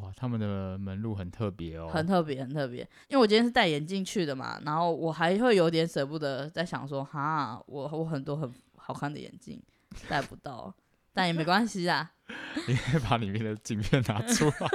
[0.00, 2.80] 哇，他们的门路很特别哦，很特别，很特别。
[3.08, 9.60] 因为我今天是戴眼镜去的嘛，然后我还会有点舍不得，在想说，哈，我我很多很好看的眼镜
[10.08, 10.72] 戴不到，
[11.12, 12.12] 但也没关系啊。
[12.66, 14.68] 你可以把里面的镜片拿出来。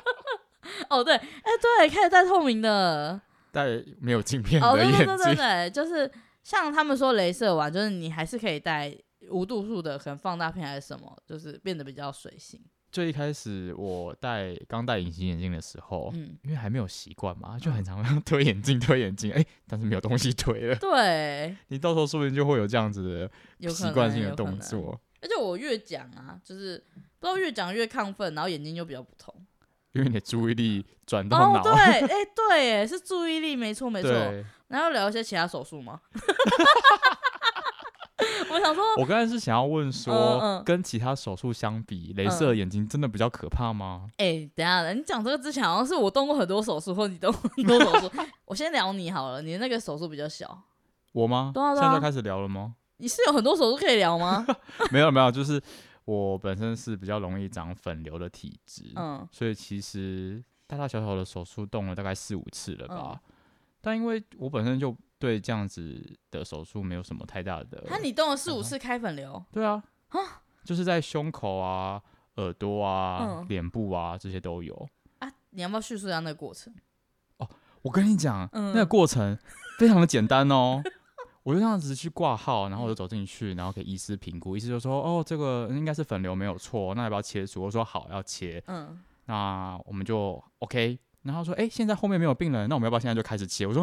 [0.88, 3.20] 哦，对，哎、欸，对，可以戴透明的，
[3.52, 3.66] 戴
[4.00, 5.06] 没有镜片的眼镜。
[5.06, 6.10] 哦，对对对对，就是
[6.42, 8.96] 像他们说，镭射完就是你还是可以戴
[9.30, 12.60] 无度数的，可能放大片还是什么，就是变得比较随性。
[12.90, 20.76] 最一开始我戴刚戴隐形眼镜的时候，嗯，因为还没有习惯嘛，就很常 推眼镜推眼镜，哎、欸，但是没有东西推了。
[20.76, 24.98] 对，你到时候说不定就会有这样子的习惯性的动作。
[25.20, 26.82] 而且我越讲啊，就是
[27.18, 29.34] 不知道越讲越亢奋，然后眼睛就比较不痛，
[29.92, 31.60] 因为你的注意力转到脑。
[31.60, 34.10] 哦，对，哎、欸，对，哎，是注意力，没错，没错。
[34.68, 36.00] 然后聊一些其他手术吗？
[38.50, 44.08] 我想说，我刚才是想要问说，嗯嗯、跟其他手术相比，镭射眼睛真的比较可怕吗？
[44.16, 48.10] 哎、欸，等一下，你讲这个之前好像是我动过很多手术，或你动过很多手术。
[48.46, 50.62] 我先聊你好了，你的那个手术比较小。
[51.12, 51.52] 我吗？
[51.54, 52.74] 啊对啊，现在开始聊了吗？
[52.98, 54.46] 你是有很多手术可以聊吗？
[54.92, 55.60] 没有没有，就是
[56.04, 63.12] 我本身是比较容易长粉瘤的体质，嗯，所以其实大大小小的手术动了大概四五次了吧。
[63.14, 63.32] 嗯、
[63.80, 67.82] 但因为我本身就对这样子的手术没有什么太大的。
[67.88, 69.42] 那你动了四五次开粉瘤？
[69.52, 69.82] 对啊，
[70.64, 72.02] 就是在胸口啊、
[72.36, 74.88] 耳朵啊、脸、嗯、部啊这些都有。
[75.20, 76.74] 啊，你要不要叙述一下那个过程？
[77.36, 77.48] 哦，
[77.82, 79.38] 我跟你讲，嗯、那个过程
[79.78, 80.82] 非常的简单哦。
[81.48, 90.98] 我就这样子去挂号，然后我就走进去，然后给医师评估，医师就说：“哦，这个应该是粉瘤没有错，那要不要切除？”我说：“好，要切。”嗯，那我们就 OK。
[91.22, 93.82] 然后说：“哎，现在后面没有病人，那我们要不要现在就开始切？”我说：“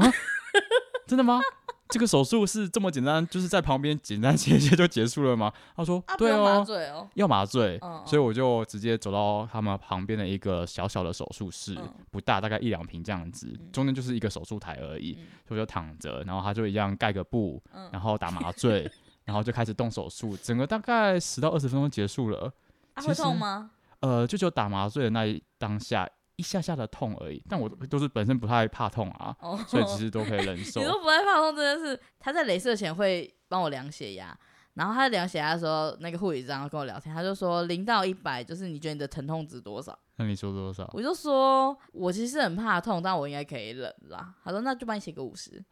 [1.06, 1.40] 真的吗？”
[1.88, 5.54] 这个手术是这么简单，就是在旁边简单切一切就结束了吗？
[5.76, 7.78] 他说：“对哦，要麻醉哦，要麻醉。
[7.82, 15.16] 哦”所以我就直接走到他们旁边的一个小小的手术室，嗯、不大，大概一两平这样子，中间就是一个手术台而已。
[15.20, 18.92] 嗯、所以我就躺着，然后他就一样盖个布，嗯、然后打麻醉，
[19.24, 22.52] 然后就开始动手术，整个大概十到二十分钟结束了。
[22.96, 23.70] 啊、会痛吗？
[24.00, 26.10] 呃，就只有打麻醉的那一当下。
[26.38, 30.82] 一下下的痛而已，但我都是本身不太怕痛啊，哦、所以其实都可以忍 受。
[30.82, 34.38] 你都不太怕痛，真的是他在镭射前会帮我量血压，
[34.74, 39.98] 然后他在量血压的时候，那个护理长跟我聊天，他就说零到一百就是你觉得你的疼痛值多少？
[40.18, 40.90] 那你说多少？
[40.94, 44.34] 我就说我其实很怕痛，但我应该可以忍啦。
[44.44, 45.64] 他说那就帮你写个五十。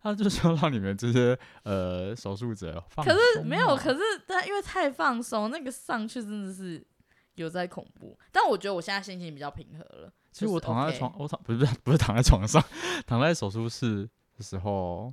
[0.00, 6.86] 他就说让你们这些呃手术者放松，可是没有，可是他因为太放松，那个上去真的是。
[7.34, 10.12] 有在恐怖，但我觉得我现在心情比较平和了。
[10.32, 12.62] 其实我躺在床，我躺 不是不是不是躺在床上，
[13.06, 15.12] 躺在手术室的时候，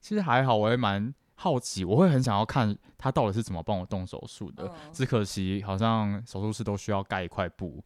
[0.00, 4.66] 其实还好，我也蛮好奇，我会很想要看他到底是怎么帮我动手术的。
[4.66, 7.84] 嗯、只可惜好像手术室都需要盖一块布。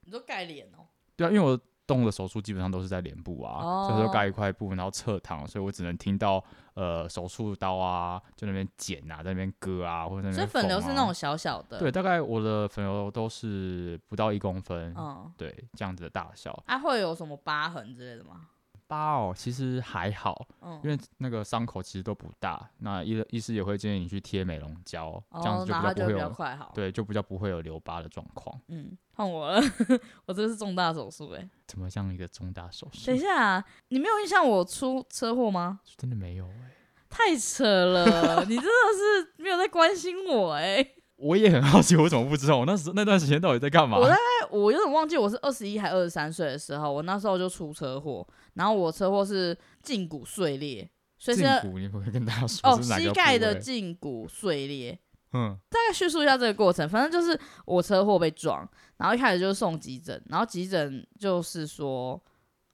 [0.00, 0.86] 你说盖脸哦？
[1.16, 1.58] 对啊，因为我。
[1.86, 6.42] 动的手术基本上都是在脸部啊，哦、所以说盖一块布，然后侧躺，所以我只能听到
[6.74, 10.36] 呃手术刀啊，就那边剪啊，在那边割啊，或者那边、啊。
[10.36, 11.78] 所以粉瘤是那种小小的。
[11.78, 16.62] 对，大概我的粉瘤都是不到一公分，嗯，对，这样子的大小。
[16.66, 18.48] 它、啊、会有什么疤痕之类的吗？
[18.92, 22.68] 疤哦，其实还好，嗯、因为那个伤口其实都不大。
[22.80, 28.60] 那医医师也会建议你去贴美容胶，哦、这样子就比较不会有，快好对，就比较不会有留疤的状况。
[28.68, 29.62] 嗯，换我了，
[30.26, 31.48] 我这个是重大手术哎。
[31.66, 33.06] 怎么像一个重大手术？
[33.08, 35.80] 等一下，你没有印象我出车祸吗？
[35.96, 36.74] 真的没有哎，
[37.08, 40.86] 太扯了，你真的是没有在关心我哎。
[41.22, 42.58] 我也很好奇，我怎么不知道？
[42.58, 43.96] 我那时那段时间到底在干嘛？
[43.96, 54.98] 我大概我有点忘记，我是二十一还二十三岁的时候，我那时候就出车祸，然后我车祸是胫骨碎裂，所以是胫骨，你会跟大家说哦，膝盖的胫骨碎裂。
[55.34, 62.22] 嗯，大概叙述一下这个过程，反正就是我车祸被撞，然后一开始就是送急诊，然后急诊就是说，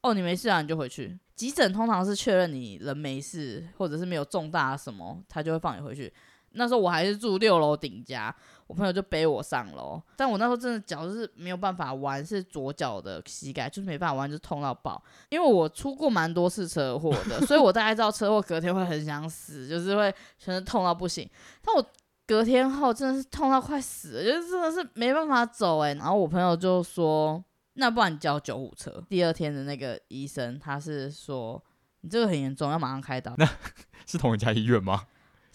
[0.03, 1.17] 哦，你没事啊，你就回去。
[1.37, 6.13] 急诊通常是确认你人没事，或者是没有重大什么，他就会放你回去。
[6.53, 8.35] 那时候我还是住六楼顶家，
[8.67, 15.03] 我朋友就背我上楼，但我那时候真的脚就是没有办法弯，是左脚的膝盖就是没办法弯，就痛到爆。
[15.29, 21.29] 因为我出过蛮多次车祸的，所以我大概知道车祸隔天会很想死，就是会全身痛到不行。
[21.63, 21.85] 但我
[22.27, 25.95] 隔天后真的是痛到快死了，就是真的是没办法走哎。
[25.95, 27.43] 然后我朋友就说，
[27.75, 29.03] 那不然你叫救护车。
[29.09, 31.63] 第二天的那个医生他是说，
[32.03, 33.33] 你这个很严重，要马上开刀。
[33.39, 33.49] 那
[34.07, 35.05] 是同一家医院吗？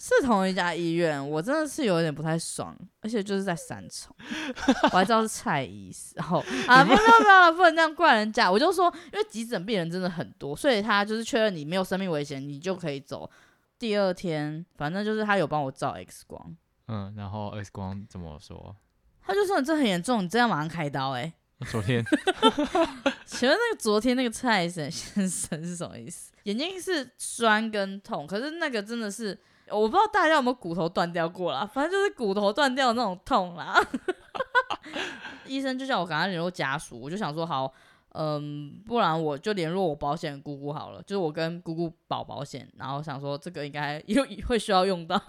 [0.05, 4.13] 是同一家医院，我真的是有点不太爽，而且就是在三重，
[4.91, 8.51] 我还知道是蔡医师，然后 啊，不要不要不，不能这样怪人家。
[8.51, 13.31] 我就说，因为急诊病人真的很多，所以他就是确认你没有生命危险，你就可以走。
[13.79, 16.53] 第二天，反正就是他有帮我照 X 光，
[16.89, 18.75] 嗯，然后 X 光怎么说？
[19.25, 21.33] 他就说你这很严重，你这样马上开刀哎、欸。
[21.71, 22.03] 昨天，
[23.23, 26.33] 请问那个昨天那个蔡医生先生是什么意思？
[26.43, 29.39] 眼睛是酸跟痛，可是那个真的是。
[29.69, 33.75] 我不知道大家有没有骨头断掉过啦，反正就是骨头断掉的那种痛啦。
[35.45, 37.71] 医生就叫我赶快联络家属，我就想说好，
[38.13, 45.19] 嗯，不然我就联络我保险姑姑好了，就是我跟姑姑保保险，然后想说这个应该又会需要用到，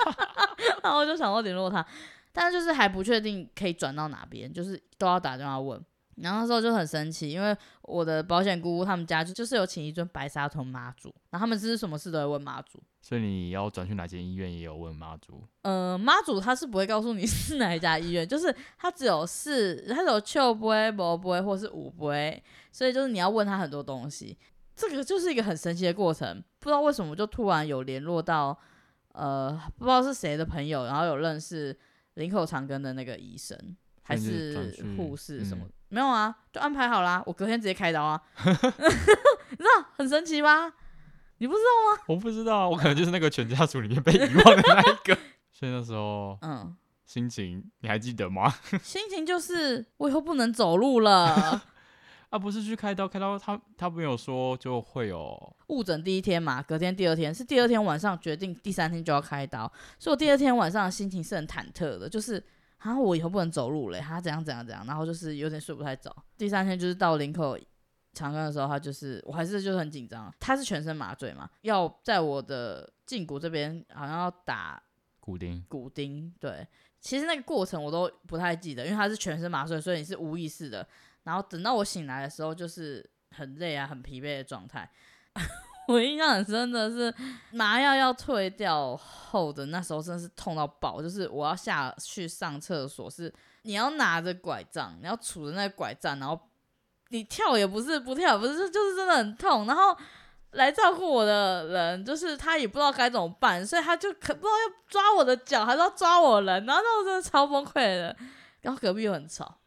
[0.82, 1.84] 然后我就想说联络他，
[2.32, 5.82] 但是就是还不确定可以转到哪边，就是都要打电话问。
[6.16, 15.42] 然后那时候就很神奇，因为我的保险姑姑他们家就就是有请一尊白沙屯妈祖，然后他们是什么事都会问妈祖，所以你要转去哪间医院也有问妈祖。
[15.62, 24.36] 呃，妈祖他是不会告诉你 是哪一家医院，就是他只有是他有笑杯、无杯或是有杯，所以就是你要问他很多东西，
[24.76, 26.44] 这个就是一个很神奇的过程。
[26.58, 28.54] 不知道为什么就突然有联络到
[29.12, 31.74] 呃不知道是谁的朋友，然后有认识
[32.16, 33.56] 林口长庚的那个医生。
[34.02, 35.72] 还是护士什么、嗯？
[35.88, 37.22] 没有啊，就安排好啦。
[37.26, 40.72] 我隔天直接开刀啊 你知道很神奇吧？
[41.38, 42.02] 你不知道吗？
[42.08, 45.16] 我不知道啊，我可能就是那个全家族里面被遗忘的那一个。
[45.52, 48.52] 所以那时候，嗯，心情你还记得吗？
[48.82, 51.62] 心情就是我以后不能走路了。
[52.30, 62.42] 啊，不是去开刀，开刀他他没有说就会有误诊第一天嘛，隔天第二天是第二天晚上决定，第三天就要开刀，所以我第二天晚上的心情是很忐忑的，就是。
[62.80, 66.14] 然后我以后不能走路了，他怎样怎样怎样，然后就是有点睡不太着。
[66.36, 67.58] 第三天就是到林口
[68.12, 70.32] 长庚的时候，他就是我还是就是很紧张。
[70.40, 74.82] 他是全身麻醉嘛，要在我的胫骨这边好像要打
[75.20, 75.64] 骨钉。
[75.68, 76.66] 骨钉，对，
[77.00, 80.86] 其实那个过程我都不太记得，因为他是全身麻醉，所以你是无意识的。
[81.24, 84.90] 然后等到我醒来的时候，就是很累啊，很疲惫的状态。
[85.88, 87.14] 我印象很深的是
[87.50, 91.00] 麻药要退掉后的那时候，真的是痛到爆。
[91.00, 96.47] 就是我要下去上厕所，是你要拿着拐杖，你要杵着那个拐杖，然后
[97.08, 99.66] 你跳也不是，不跳也不是，就是真的很痛。
[99.66, 99.96] 然后
[100.52, 108.16] 来照顾我的人，就是他也不知道该怎么办，所以他就可不知道要抓我的脚，还是要抓我人，然后那我真的超崩溃的。
[108.60, 109.58] 然后隔壁又很吵。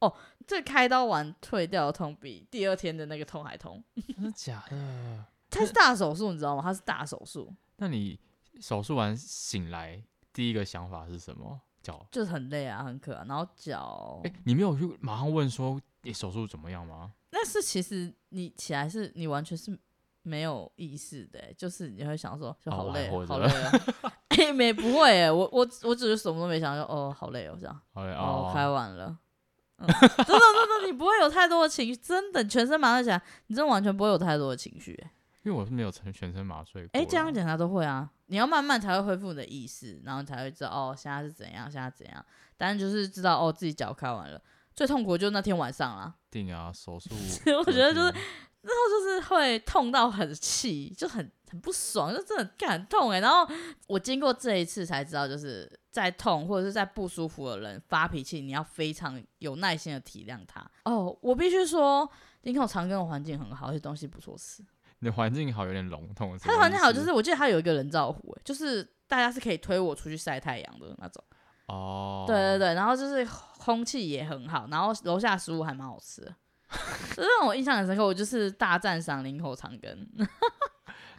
[0.00, 0.12] 哦。
[0.46, 3.82] 这开刀完退掉的痛比第二天的那个痛还痛，
[4.14, 5.24] 真的假的？
[5.50, 6.62] 他是大手术，你知道吗？
[6.62, 7.52] 他是大手术。
[7.78, 8.16] 那你
[8.60, 10.00] 手术完醒来
[10.32, 11.60] 第一个想法是什么？
[11.86, 14.20] 脚就是很累啊，很渴啊，然后脚。
[14.24, 17.12] 哎，你没有去马上问说你手术怎么样吗？
[17.30, 19.78] 那是其实你起来是你完全是
[20.22, 23.72] 没有意识的，就是你会想说就好累，哦、好累啊。
[24.36, 27.80] 哎，没不会哎，我我我只是什么都没想，就哦好累哦这样。
[27.94, 29.16] 好累哦，开完了。
[29.78, 34.98] 嗯、真的真的，你不会有太多的情绪，真的全身麻醉起来，你真的完全不会有太多的情绪。
[35.46, 36.82] 因为我是没有全全身麻醉。
[36.92, 42.24] 哎、欸，这样检查都会啊，你要慢慢才会恢复你的意识，然后才会知道哦，现在是怎样，现在怎样。
[42.56, 44.42] 但是就是知道哦，自己脚开完了，
[44.74, 46.12] 最痛苦就那天晚上啦。
[46.30, 47.10] 定啊，手术。
[47.58, 53.20] 我觉得就是之后就是会痛到很气，就很很不爽，就真的很痛哎。
[53.20, 53.48] 然后
[53.86, 55.70] 我经过这一次才知道，就是。
[55.96, 60.60] 在痛或者是在不舒服的人发脾气，你要非常有耐心的体谅他。
[60.84, 62.06] 哦，我必须说，
[62.42, 64.62] 林口长庚的环境很好，而且东西不错吃。
[65.00, 66.38] 你的环境好有点笼统。
[66.38, 71.22] 他的环境好，就是我记得他有一个人造湖，就是大家是可以推我出去晒太阳的那种。
[71.66, 72.24] 哦。
[72.26, 73.26] 对对对，然后就是
[73.58, 76.34] 空气也很好，然后楼下食物还蛮好吃的，
[77.14, 78.04] 这让我印象很深刻。
[78.04, 79.96] 我就是大赞赏林口长庚。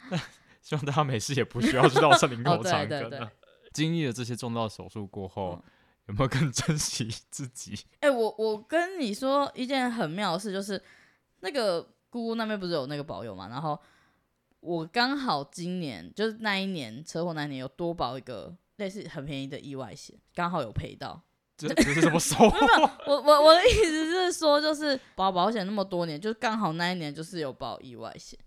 [0.61, 2.85] 希望大家没事也不需要知道是林口长庚。
[2.85, 3.29] 哦、对对对对
[3.73, 5.63] 经历了这些重大手术过后，嗯，
[6.07, 7.85] 有没有更珍惜自己？
[7.99, 10.81] 哎、欸，我我跟你说一件很妙的事，就是
[11.41, 13.47] 那个姑姑那边不是有那个保佑嘛？
[13.47, 13.79] 然后
[14.59, 21.21] 我刚好今年就是那一年车祸那一年有多保一个类似很便宜的意外险，刚好有赔到。
[21.55, 22.37] 这 这是什么说？
[22.49, 28.37] 没有，我我我的意思是说，就是保保险那么多年，就刚好那一年就是有保意外险。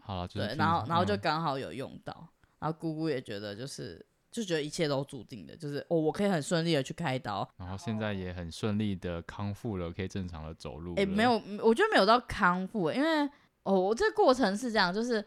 [0.00, 2.28] 好，就是，对，然后然后就刚好有用到，嗯，
[2.60, 4.04] 然后姑姑也觉得就是。
[4.32, 10.94] 就觉得一切都注定的，就是哦，我可以很顺利的去开刀，然后现在也很顺利的康复了，可以正常的走路。
[10.94, 13.28] 哎、欸，没有，我觉得没有到康复，因为
[13.62, 15.24] 哦，我这个过程是这样，就是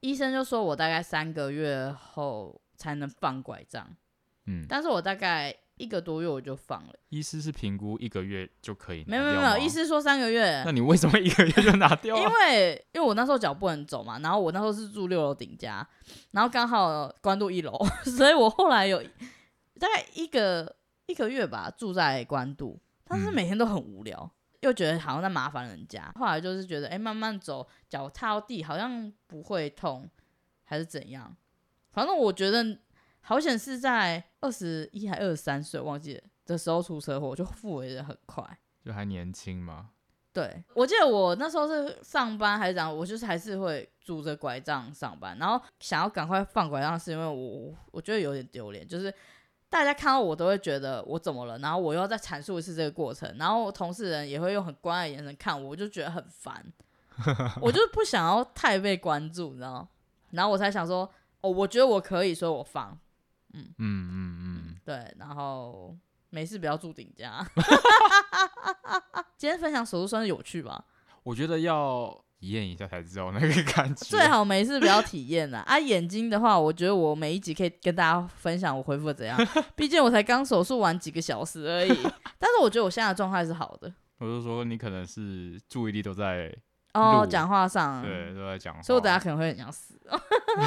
[0.00, 3.88] 医生就说我大概三个月后才能放拐杖。
[4.46, 6.92] 嗯，但是我大概一个多月我就放了。
[7.08, 9.04] 医师是评估一个月就可以？
[9.08, 10.62] 没有没有没有，医师说三个月。
[10.64, 12.20] 那你为什么一个月就拿掉啊？
[12.22, 15.86] 因为因为我那时候脚不能走嘛，然后我那时候是住六楼顶家，
[16.30, 17.76] 然后刚好关渡一楼，
[18.16, 19.02] 所以我后来有
[19.80, 20.76] 大概一个
[21.06, 22.78] 一个月吧住在关渡，
[23.08, 26.12] 但是每天都很无聊，嗯、又觉得好像在麻烦人家。
[26.14, 30.08] 后来就是觉得，哎、欸，慢慢走，脚踏到地好像不会痛，
[30.64, 31.36] 还是怎样？
[31.90, 32.78] 反正我觉得。
[33.22, 38.44] 好险是在二十一还二十三岁，忘记了的时候出车祸，就复原的很快，
[38.84, 39.90] 就还年轻嘛。
[40.32, 49.12] 对，我记得我那时候是上班还是怎样，我就是还是会拄着拐杖上班，然后想要赶快放拐杖，是因为我我觉得有点丢脸，就是
[49.68, 56.64] 大家看到我都会觉得我怎么了，然后我又要再阐述一次这个过程，然后同事人也会用很关爱的眼神看我，我就觉得很烦，
[57.60, 59.86] 我就不想要太被关注，你知道？
[60.30, 61.08] 然后我才想说，
[61.42, 62.98] 哦，我觉得我可以，所以我放。
[63.54, 65.96] 嗯嗯嗯嗯，对，然后
[66.30, 67.46] 没事不要住顶家。
[69.36, 70.84] 今天分享手术算是有趣吧？
[71.22, 72.08] 我觉得要
[72.40, 74.04] 体验一下才知道那个感觉。
[74.04, 75.58] 最好没事不要体验呐。
[75.66, 79.38] 啊，眼睛的话，我觉得我每一集可以跟大家分享我恢复的怎样。
[79.76, 81.88] 毕竟我才刚手术完几个小时而已。
[82.38, 83.92] 但是我觉得我现在的状态是好的。
[84.18, 86.54] 我就说你可能是注意力都在。
[86.94, 89.98] 哦，讲话上对都在讲话，所以我等下可能会很想死。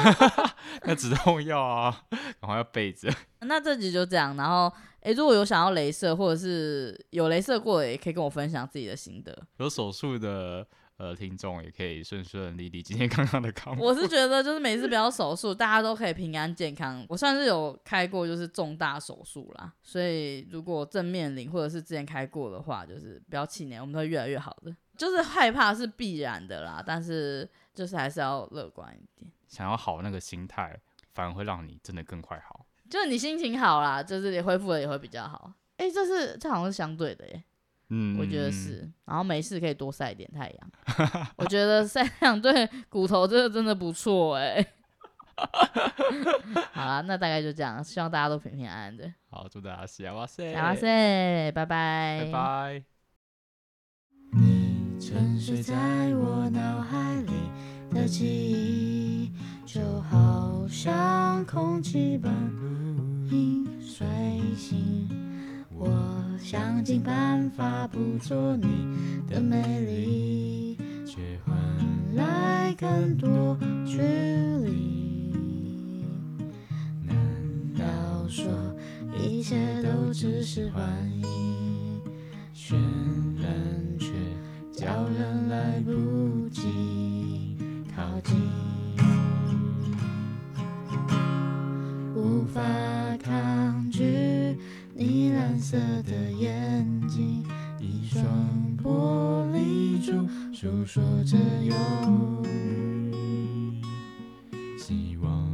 [0.82, 3.08] 那止痛药啊，赶快要备着。
[3.40, 4.66] 那这集就这样，然后
[5.00, 9.36] 哎、欸，如果有想要镭射或者是有镭射过的，也可以跟我分享自己的心得。
[9.58, 10.66] 有手术的
[10.96, 13.84] 呃听众也可以顺顺利利，今天刚刚的康复。
[13.84, 17.06] 我是觉得就是每次不要手术，大家都可以平安健康。
[17.08, 24.74] 我算是有开过就是重大手术啦，所以如果正面临或者是之前开过的话，就是不要气馁，我们都会越来越好的。
[24.96, 29.30] 就是害怕是必然的啦，但是就是还是要乐观一点。
[29.46, 30.78] 想要好那个心态，
[31.14, 32.66] 反而会让你真的更快好。
[32.88, 35.52] 就是你心情好啦，就是你恢复的也会比较好。
[35.76, 37.42] 哎、欸，这是这好像是相对的耶。
[37.88, 38.90] 嗯，我觉得是。
[39.04, 40.70] 然后没事可以多晒一点太阳。
[41.36, 44.64] 我觉得晒太阳对骨头这个真的不错哎。
[46.72, 49.12] 好啦，那大概就这样，希望大家都平平安安的。
[49.30, 52.84] 好，祝大家幸哇塞，幸哇塞，拜拜，拜拜。
[54.98, 55.74] 沉睡在
[56.14, 57.32] 我脑海里
[57.90, 59.30] 的记忆，
[59.64, 64.06] 就好像空气般如影随
[64.56, 65.08] 形。
[65.70, 65.88] 我
[66.38, 68.88] 想尽办法捕捉你
[69.28, 70.76] 的美丽，
[71.06, 71.56] 却换
[72.14, 73.98] 来更多距
[74.64, 75.62] 离。
[77.04, 77.16] 难
[77.78, 78.44] 道说
[79.16, 80.82] 一切都只是幻
[81.12, 81.26] 影？
[84.86, 87.56] 叫人来不及
[87.92, 88.36] 靠近，
[92.14, 92.62] 无法
[93.20, 94.04] 抗拒
[94.94, 97.44] 你蓝色的眼睛，
[97.80, 98.24] 一双
[98.80, 100.24] 玻璃珠
[100.54, 101.74] 诉说着忧
[102.44, 103.82] 郁。
[104.78, 105.50] 希望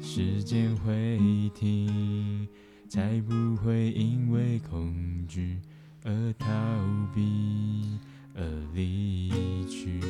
[0.00, 1.20] 时间会
[1.54, 2.48] 停，
[2.88, 4.92] 才不会因为恐
[5.28, 5.60] 惧
[6.04, 6.46] 而逃
[7.14, 7.98] 避
[8.34, 8.42] 而
[8.74, 9.30] 离
[9.68, 10.00] 去。